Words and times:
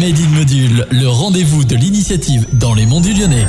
Made 0.00 0.16
in 0.18 0.28
Module, 0.30 0.86
le 0.92 1.08
rendez-vous 1.08 1.62
de 1.62 1.76
l'initiative 1.76 2.46
dans 2.54 2.72
les 2.72 2.86
monts 2.86 3.02
du 3.02 3.12
Lyonnais. 3.12 3.46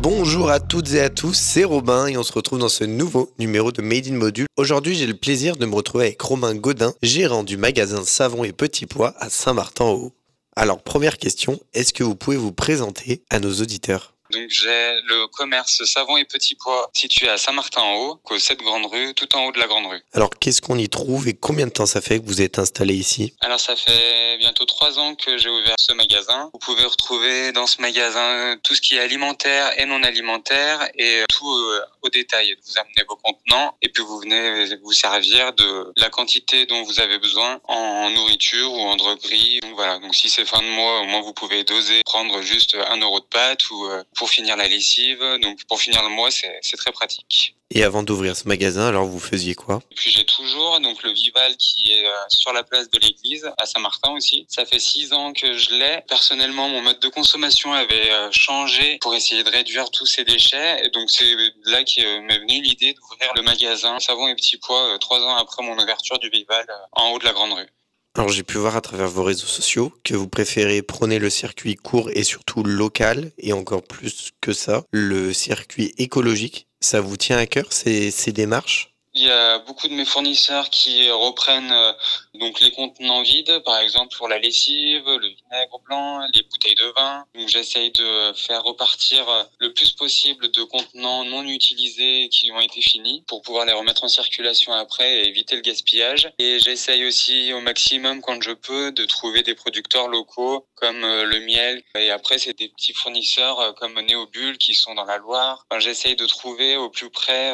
Bonjour 0.00 0.48
à 0.48 0.60
toutes 0.60 0.94
et 0.94 1.02
à 1.02 1.10
tous, 1.10 1.34
c'est 1.34 1.64
Robin 1.64 2.06
et 2.06 2.16
on 2.16 2.22
se 2.22 2.32
retrouve 2.32 2.58
dans 2.58 2.70
ce 2.70 2.84
nouveau 2.84 3.30
numéro 3.38 3.70
de 3.70 3.82
Made 3.82 4.06
in 4.06 4.14
Module. 4.14 4.46
Aujourd'hui, 4.56 4.94
j'ai 4.94 5.06
le 5.06 5.12
plaisir 5.12 5.56
de 5.56 5.66
me 5.66 5.74
retrouver 5.74 6.06
avec 6.06 6.22
Romain 6.22 6.54
Godin, 6.54 6.94
gérant 7.02 7.44
du 7.44 7.58
magasin 7.58 8.02
Savon 8.02 8.44
et 8.44 8.52
Petits 8.52 8.86
Pois 8.86 9.12
à 9.18 9.28
Saint-Martin-en-Haut. 9.28 10.14
Alors, 10.56 10.82
première 10.82 11.18
question, 11.18 11.60
est-ce 11.74 11.92
que 11.92 12.02
vous 12.02 12.14
pouvez 12.14 12.38
vous 12.38 12.52
présenter 12.52 13.22
à 13.28 13.40
nos 13.40 13.52
auditeurs? 13.60 14.13
Donc 14.34 14.50
j'ai 14.50 15.00
le 15.06 15.26
commerce 15.28 15.84
savon 15.84 16.16
et 16.16 16.24
petits 16.24 16.54
pois 16.54 16.90
situé 16.92 17.28
à 17.28 17.38
Saint-Martin-en-Haut, 17.38 18.20
au 18.30 18.38
7 18.38 18.58
Grande 18.58 18.86
Rue, 18.86 19.14
tout 19.14 19.34
en 19.36 19.46
haut 19.46 19.52
de 19.52 19.58
la 19.58 19.66
Grande 19.66 19.86
Rue. 19.86 20.00
Alors 20.12 20.30
qu'est-ce 20.30 20.60
qu'on 20.60 20.78
y 20.78 20.88
trouve 20.88 21.28
et 21.28 21.34
combien 21.34 21.66
de 21.66 21.72
temps 21.72 21.86
ça 21.86 22.00
fait 22.00 22.20
que 22.20 22.26
vous 22.26 22.42
êtes 22.42 22.58
installé 22.58 22.94
ici? 22.94 23.34
Alors 23.40 23.60
ça 23.60 23.76
fait 23.76 24.38
bientôt 24.38 24.64
trois 24.64 24.98
ans 24.98 25.14
que 25.14 25.38
j'ai 25.38 25.48
ouvert 25.48 25.74
ce 25.78 25.92
magasin. 25.92 26.50
Vous 26.52 26.58
pouvez 26.58 26.84
retrouver 26.84 27.52
dans 27.52 27.66
ce 27.66 27.80
magasin 27.80 28.56
tout 28.62 28.74
ce 28.74 28.80
qui 28.80 28.96
est 28.96 29.00
alimentaire 29.00 29.78
et 29.78 29.86
non 29.86 30.02
alimentaire 30.02 30.88
et 30.96 31.22
tout 31.28 31.50
euh, 31.50 31.80
au 32.02 32.08
détail. 32.08 32.56
Vous 32.66 32.78
amenez 32.78 33.04
vos 33.08 33.16
contenants 33.16 33.76
et 33.82 33.88
puis 33.88 34.02
vous 34.02 34.18
venez 34.20 34.76
vous 34.82 34.92
servir 34.92 35.52
de 35.52 35.92
la 35.96 36.10
quantité 36.10 36.66
dont 36.66 36.82
vous 36.82 37.00
avez 37.00 37.18
besoin 37.18 37.60
en 37.64 38.10
nourriture 38.10 38.72
ou 38.72 38.80
en 38.80 38.96
droguerie. 38.96 39.60
Donc 39.60 39.74
voilà, 39.74 39.98
donc 39.98 40.14
si 40.14 40.28
c'est 40.28 40.44
fin 40.44 40.60
de 40.60 40.68
mois, 40.68 41.00
au 41.00 41.04
moins 41.04 41.22
vous 41.22 41.32
pouvez 41.32 41.64
doser, 41.64 42.02
prendre 42.04 42.40
juste 42.42 42.76
un 42.90 42.98
euro 42.98 43.20
de 43.20 43.24
pâte 43.26 43.70
ou 43.70 43.86
euh, 43.86 44.02
pour 44.16 44.23
finir 44.28 44.56
la 44.56 44.68
lessive. 44.68 45.22
Donc 45.42 45.64
pour 45.66 45.80
finir 45.80 46.02
le 46.02 46.10
mois, 46.10 46.30
c'est 46.30 46.76
très 46.76 46.92
pratique. 46.92 47.54
Et 47.70 47.82
avant 47.82 48.02
d'ouvrir 48.02 48.36
ce 48.36 48.46
magasin, 48.46 48.86
alors 48.86 49.06
vous 49.06 49.18
faisiez 49.18 49.54
quoi? 49.54 49.82
Puis 49.96 50.10
j'ai 50.10 50.24
toujours 50.24 50.78
donc 50.80 51.02
le 51.02 51.10
Vival 51.10 51.56
qui 51.56 51.90
est 51.90 52.06
euh, 52.06 52.12
sur 52.28 52.52
la 52.52 52.62
place 52.62 52.88
de 52.88 52.98
l'église 53.00 53.50
à 53.58 53.66
Saint-Martin 53.66 54.12
aussi. 54.12 54.46
Ça 54.48 54.64
fait 54.64 54.78
six 54.78 55.12
ans 55.12 55.32
que 55.32 55.56
je 55.56 55.70
l'ai. 55.70 56.00
Personnellement, 56.06 56.68
mon 56.68 56.82
mode 56.82 57.00
de 57.00 57.08
consommation 57.08 57.72
avait 57.72 58.12
euh, 58.12 58.28
changé 58.30 58.98
pour 59.00 59.14
essayer 59.14 59.42
de 59.42 59.50
réduire 59.50 59.90
tous 59.90 60.06
ces 60.06 60.24
déchets. 60.24 60.84
Et 60.84 60.90
donc 60.90 61.10
c'est 61.10 61.34
là 61.64 61.82
qu'est 61.82 62.20
m'est 62.20 62.38
venue 62.38 62.60
l'idée 62.60 62.92
d'ouvrir 62.94 63.32
le 63.34 63.42
magasin 63.42 63.98
Savon 63.98 64.28
et 64.28 64.36
Petits 64.36 64.58
Pois 64.58 64.94
euh, 64.94 64.98
trois 64.98 65.20
ans 65.20 65.36
après 65.36 65.64
mon 65.64 65.76
ouverture 65.76 66.18
du 66.18 66.28
Vival 66.28 66.66
en 66.92 67.10
haut 67.10 67.18
de 67.18 67.24
la 67.24 67.32
Grande 67.32 67.54
Rue. 67.54 67.68
Alors 68.16 68.28
j'ai 68.28 68.44
pu 68.44 68.58
voir 68.58 68.76
à 68.76 68.80
travers 68.80 69.08
vos 69.08 69.24
réseaux 69.24 69.48
sociaux 69.48 69.92
que 70.04 70.14
vous 70.14 70.28
préférez 70.28 70.82
prôner 70.82 71.18
le 71.18 71.30
circuit 71.30 71.74
court 71.74 72.10
et 72.12 72.22
surtout 72.22 72.62
local 72.62 73.32
et 73.38 73.52
encore 73.52 73.82
plus 73.82 74.30
que 74.40 74.52
ça, 74.52 74.84
le 74.92 75.32
circuit 75.32 75.92
écologique. 75.98 76.68
Ça 76.80 77.00
vous 77.00 77.16
tient 77.16 77.38
à 77.38 77.46
cœur 77.46 77.72
ces, 77.72 78.12
ces 78.12 78.30
démarches? 78.30 78.94
Il 79.16 79.22
y 79.22 79.30
a 79.30 79.58
beaucoup 79.60 79.86
de 79.86 79.94
mes 79.94 80.04
fournisseurs 80.04 80.70
qui 80.70 81.08
reprennent 81.10 81.70
euh, 81.70 81.92
donc 82.34 82.60
les 82.60 82.72
contenants 82.72 83.22
vides, 83.22 83.62
par 83.64 83.78
exemple 83.78 84.16
pour 84.16 84.28
la 84.28 84.38
lessive, 84.38 85.04
le 85.06 85.28
vinaigre 85.28 85.80
blanc, 85.84 86.20
les 86.34 86.42
bouteilles 86.42 86.74
de 86.74 86.92
vin. 86.96 87.24
Donc 87.34 87.48
j'essaye 87.48 87.92
de 87.92 88.32
faire 88.34 88.64
repartir 88.64 89.28
euh, 89.28 89.44
plus 89.74 89.92
possible 89.92 90.50
de 90.50 90.62
contenants 90.64 91.24
non 91.24 91.44
utilisés 91.44 92.28
qui 92.30 92.50
ont 92.52 92.60
été 92.60 92.80
finis 92.80 93.24
pour 93.26 93.42
pouvoir 93.42 93.66
les 93.66 93.72
remettre 93.72 94.04
en 94.04 94.08
circulation 94.08 94.72
après 94.72 95.18
et 95.18 95.28
éviter 95.28 95.56
le 95.56 95.62
gaspillage. 95.62 96.32
Et 96.38 96.58
j'essaye 96.58 97.04
aussi 97.06 97.52
au 97.52 97.60
maximum 97.60 98.20
quand 98.20 98.42
je 98.42 98.52
peux 98.52 98.92
de 98.92 99.04
trouver 99.04 99.42
des 99.42 99.54
producteurs 99.54 100.08
locaux 100.08 100.66
comme 100.76 101.04
euh, 101.04 101.24
le 101.24 101.40
miel. 101.40 101.82
Et 101.98 102.10
après 102.10 102.38
c'est 102.38 102.56
des 102.58 102.68
petits 102.68 102.94
fournisseurs 102.94 103.74
comme 103.74 104.00
Néobule 104.00 104.58
qui 104.58 104.74
sont 104.74 104.94
dans 104.94 105.04
la 105.04 105.18
Loire. 105.18 105.66
J'essaye 105.78 106.16
de 106.16 106.26
trouver 106.26 106.76
au 106.76 106.90
plus 106.90 107.10
près 107.10 107.52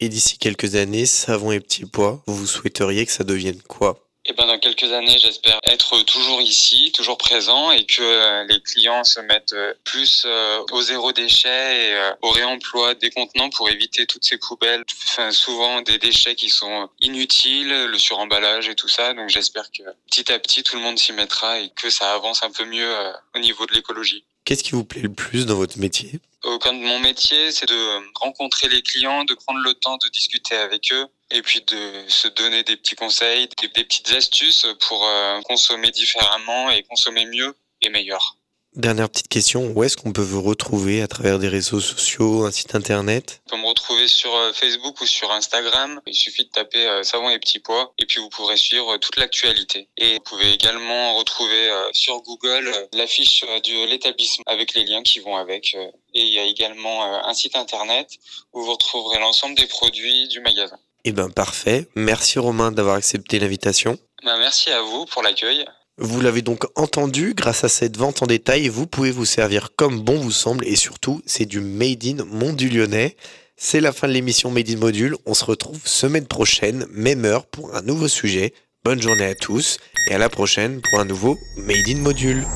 et 0.00 0.08
d'ici 0.08 0.38
quelques 0.38 0.76
années, 0.76 1.06
savon 1.06 1.50
et 1.50 1.58
petits 1.58 1.84
pois, 1.84 2.22
vous 2.26 2.46
souhaiteriez 2.46 3.04
que 3.04 3.10
ça 3.10 3.24
devienne 3.24 3.60
quoi? 3.62 4.07
Eh 4.30 4.34
ben, 4.34 4.46
dans 4.46 4.58
quelques 4.58 4.92
années, 4.92 5.16
j'espère 5.18 5.58
être 5.62 6.02
toujours 6.02 6.42
ici, 6.42 6.92
toujours 6.92 7.16
présent 7.16 7.70
et 7.70 7.86
que 7.86 8.02
euh, 8.02 8.44
les 8.44 8.60
clients 8.60 9.02
se 9.02 9.20
mettent 9.20 9.54
euh, 9.54 9.72
plus 9.84 10.24
euh, 10.26 10.62
au 10.70 10.82
zéro 10.82 11.12
déchet 11.12 11.48
et 11.48 12.12
au 12.20 12.28
réemploi 12.28 12.94
des 12.94 13.08
contenants 13.10 13.48
pour 13.48 13.70
éviter 13.70 14.04
toutes 14.06 14.24
ces 14.24 14.36
poubelles, 14.36 14.84
enfin, 15.06 15.30
souvent 15.32 15.80
des 15.80 15.96
déchets 15.96 16.34
qui 16.34 16.50
sont 16.50 16.90
inutiles, 17.00 17.86
le 17.86 17.98
suremballage 17.98 18.68
et 18.68 18.74
tout 18.74 18.88
ça. 18.88 19.14
Donc 19.14 19.30
j'espère 19.30 19.70
que 19.72 19.82
petit 20.10 20.30
à 20.30 20.38
petit, 20.38 20.62
tout 20.62 20.76
le 20.76 20.82
monde 20.82 20.98
s'y 20.98 21.14
mettra 21.14 21.60
et 21.60 21.70
que 21.70 21.88
ça 21.88 22.12
avance 22.12 22.42
un 22.42 22.50
peu 22.50 22.66
mieux 22.66 22.94
au 23.34 23.38
niveau 23.38 23.64
de 23.64 23.72
l'écologie. 23.72 24.24
Qu'est-ce 24.44 24.62
qui 24.62 24.72
vous 24.72 24.84
plaît 24.84 25.02
le 25.02 25.12
plus 25.12 25.46
dans 25.46 25.56
votre 25.56 25.78
métier? 25.78 26.20
Au 26.44 26.58
cœur 26.58 26.72
de 26.72 26.78
mon 26.78 27.00
métier, 27.00 27.50
c'est 27.50 27.68
de 27.68 28.18
rencontrer 28.18 28.68
les 28.68 28.82
clients, 28.82 29.24
de 29.24 29.34
prendre 29.34 29.60
le 29.60 29.74
temps 29.74 29.96
de 29.96 30.08
discuter 30.08 30.54
avec 30.54 30.92
eux 30.92 31.06
et 31.30 31.42
puis 31.42 31.62
de 31.62 32.04
se 32.08 32.28
donner 32.28 32.62
des 32.62 32.76
petits 32.76 32.96
conseils, 32.96 33.48
des, 33.60 33.68
petites 33.68 34.12
astuces 34.12 34.66
pour 34.80 35.06
euh, 35.06 35.40
consommer 35.42 35.90
différemment 35.90 36.70
et 36.70 36.82
consommer 36.84 37.26
mieux 37.26 37.54
et 37.82 37.90
meilleur. 37.90 38.36
Dernière 38.74 39.08
petite 39.08 39.28
question, 39.28 39.72
où 39.74 39.82
est-ce 39.82 39.96
qu'on 39.96 40.12
peut 40.12 40.22
vous 40.22 40.42
retrouver 40.42 41.02
à 41.02 41.08
travers 41.08 41.38
des 41.38 41.48
réseaux 41.48 41.80
sociaux, 41.80 42.44
un 42.44 42.52
site 42.52 42.74
internet? 42.74 43.40
On 43.46 43.50
peut 43.50 43.62
me 43.62 43.66
retrouver 43.66 44.06
sur 44.06 44.32
euh, 44.34 44.52
Facebook 44.52 45.00
ou 45.00 45.06
sur 45.06 45.32
Instagram. 45.32 46.00
Il 46.06 46.14
suffit 46.14 46.44
de 46.44 46.50
taper 46.50 46.86
euh, 46.86 47.02
savon 47.02 47.28
et 47.30 47.38
petits 47.38 47.58
pois 47.58 47.92
et 47.98 48.06
puis 48.06 48.20
vous 48.20 48.28
pourrez 48.28 48.56
suivre 48.56 48.96
toute 48.98 49.16
l'actualité. 49.16 49.88
Et 49.96 50.14
vous 50.14 50.20
pouvez 50.20 50.52
également 50.52 51.16
retrouver 51.16 51.70
sur 51.92 52.20
Google 52.22 52.72
l'affiche 52.92 53.42
de 53.42 53.86
l'établissement 53.86 54.44
avec 54.46 54.74
les 54.74 54.84
liens 54.84 55.02
qui 55.02 55.18
vont 55.20 55.36
avec. 55.36 55.74
Et 56.14 56.22
il 56.22 56.32
y 56.32 56.38
a 56.38 56.44
également 56.44 57.04
un 57.26 57.34
site 57.34 57.56
internet 57.56 58.10
où 58.52 58.62
vous 58.62 58.72
retrouverez 58.72 59.18
l'ensemble 59.18 59.56
des 59.56 59.66
produits 59.66 60.28
du 60.28 60.40
magasin. 60.40 60.78
Eh 61.04 61.12
ben 61.12 61.30
parfait. 61.30 61.86
Merci 61.94 62.38
Romain 62.38 62.72
d'avoir 62.72 62.96
accepté 62.96 63.38
l'invitation. 63.38 63.98
Ben, 64.24 64.38
merci 64.38 64.70
à 64.70 64.82
vous 64.82 65.06
pour 65.06 65.22
l'accueil. 65.22 65.64
Vous 66.00 66.20
l'avez 66.20 66.42
donc 66.42 66.64
entendu, 66.76 67.34
grâce 67.34 67.64
à 67.64 67.68
cette 67.68 67.96
vente 67.96 68.22
en 68.22 68.26
détail, 68.26 68.68
vous 68.68 68.86
pouvez 68.86 69.10
vous 69.10 69.24
servir 69.24 69.70
comme 69.74 70.00
bon 70.00 70.16
vous 70.16 70.30
semble 70.30 70.64
et 70.64 70.76
surtout, 70.76 71.22
c'est 71.26 71.44
du 71.44 71.60
Made 71.60 72.04
in 72.04 72.24
Mont 72.24 72.52
du 72.52 72.68
Lyonnais. 72.68 73.16
C'est 73.56 73.80
la 73.80 73.92
fin 73.92 74.06
de 74.06 74.12
l'émission 74.12 74.52
Made 74.52 74.70
in 74.70 74.76
Module. 74.76 75.16
On 75.26 75.34
se 75.34 75.44
retrouve 75.44 75.80
semaine 75.84 76.26
prochaine, 76.26 76.86
même 76.92 77.24
heure, 77.24 77.46
pour 77.46 77.74
un 77.74 77.82
nouveau 77.82 78.06
sujet. 78.06 78.54
Bonne 78.84 79.02
journée 79.02 79.24
à 79.24 79.34
tous 79.34 79.78
et 80.08 80.14
à 80.14 80.18
la 80.18 80.28
prochaine 80.28 80.80
pour 80.88 81.00
un 81.00 81.04
nouveau 81.04 81.36
Made 81.56 81.88
in 81.88 81.96
Module. 81.96 82.46